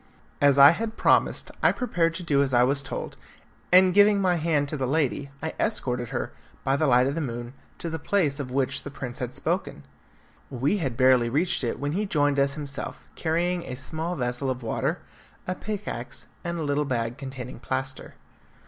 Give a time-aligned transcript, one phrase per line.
[0.41, 3.15] As I had promised I prepared to do as I was told,
[3.71, 6.31] and giving my hand to the lady, I escorted her,
[6.63, 9.83] by the light of the moon, to the place of which the prince had spoken.
[10.49, 14.63] We had barely reached it when he joined us himself, carrying a small vessel of
[14.63, 14.97] water,
[15.45, 18.15] a pickaxe, and a little bag containing plaster.